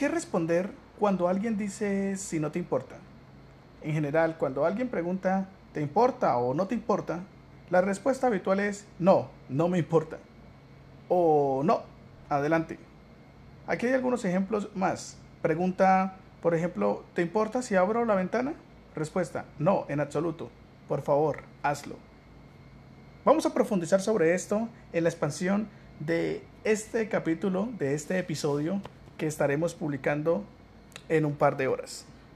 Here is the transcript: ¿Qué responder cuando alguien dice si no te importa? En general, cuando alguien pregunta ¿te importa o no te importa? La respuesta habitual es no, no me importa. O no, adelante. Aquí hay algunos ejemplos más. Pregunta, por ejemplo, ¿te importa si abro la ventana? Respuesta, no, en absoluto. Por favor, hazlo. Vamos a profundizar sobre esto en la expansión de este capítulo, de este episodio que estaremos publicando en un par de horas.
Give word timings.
¿Qué 0.00 0.08
responder 0.08 0.70
cuando 0.98 1.28
alguien 1.28 1.58
dice 1.58 2.16
si 2.16 2.40
no 2.40 2.50
te 2.50 2.58
importa? 2.58 2.96
En 3.82 3.92
general, 3.92 4.38
cuando 4.38 4.64
alguien 4.64 4.88
pregunta 4.88 5.50
¿te 5.74 5.82
importa 5.82 6.38
o 6.38 6.54
no 6.54 6.66
te 6.66 6.74
importa? 6.74 7.20
La 7.68 7.82
respuesta 7.82 8.28
habitual 8.28 8.60
es 8.60 8.86
no, 8.98 9.28
no 9.50 9.68
me 9.68 9.76
importa. 9.76 10.16
O 11.10 11.60
no, 11.66 11.82
adelante. 12.30 12.78
Aquí 13.66 13.88
hay 13.88 13.92
algunos 13.92 14.24
ejemplos 14.24 14.74
más. 14.74 15.18
Pregunta, 15.42 16.16
por 16.40 16.54
ejemplo, 16.54 17.04
¿te 17.12 17.20
importa 17.20 17.60
si 17.60 17.76
abro 17.76 18.06
la 18.06 18.14
ventana? 18.14 18.54
Respuesta, 18.94 19.44
no, 19.58 19.84
en 19.90 20.00
absoluto. 20.00 20.48
Por 20.88 21.02
favor, 21.02 21.42
hazlo. 21.62 21.96
Vamos 23.26 23.44
a 23.44 23.52
profundizar 23.52 24.00
sobre 24.00 24.32
esto 24.32 24.66
en 24.94 25.04
la 25.04 25.10
expansión 25.10 25.68
de 25.98 26.42
este 26.64 27.10
capítulo, 27.10 27.68
de 27.78 27.92
este 27.92 28.18
episodio 28.18 28.80
que 29.20 29.26
estaremos 29.26 29.74
publicando 29.74 30.42
en 31.10 31.26
un 31.26 31.34
par 31.34 31.58
de 31.58 31.68
horas. 31.68 32.06